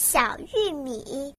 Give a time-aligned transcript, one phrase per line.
[0.00, 1.34] 小玉米。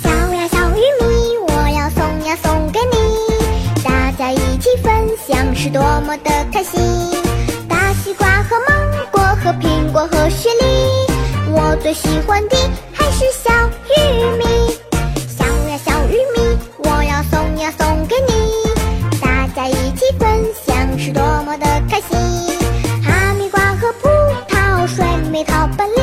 [0.00, 6.80] 小呀小玉米，我要送呀送给你，大家一起分享是多么的开心。
[7.68, 8.83] 大西瓜和芒
[9.94, 10.66] 果和雪梨，
[11.52, 12.56] 我最喜欢的
[12.92, 13.48] 还是小
[13.94, 14.44] 玉米。
[15.28, 20.28] 小呀小玉米，我要送呀送给你，大家一起分
[20.66, 22.18] 享是多么的开心。
[23.04, 24.08] 哈密瓜和葡
[24.48, 26.00] 萄，水蜜桃本梨，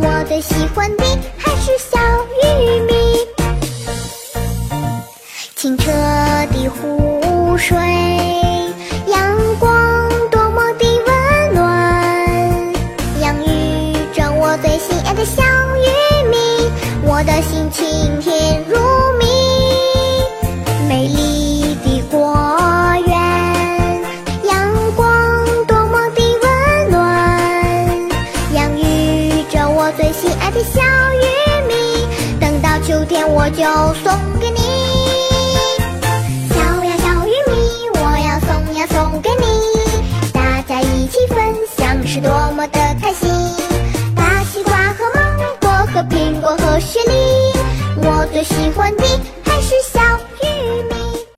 [0.00, 1.04] 我最喜欢的
[1.36, 1.98] 还是小
[2.42, 3.18] 玉米。
[5.56, 7.76] 清澈的湖水，
[15.24, 15.42] 小
[15.76, 16.36] 玉米，
[17.02, 18.76] 我的心晴天如
[19.18, 19.24] 蜜。
[20.86, 22.36] 美丽的果
[23.06, 23.12] 园，
[24.44, 27.00] 阳光多么的温暖，
[28.52, 30.80] 养育着我最心爱的小
[31.14, 31.24] 玉
[31.68, 32.06] 米，
[32.38, 33.64] 等到秋天我就
[34.02, 34.83] 送给你。
[46.74, 47.14] 我心里
[48.04, 49.13] 我最喜欢的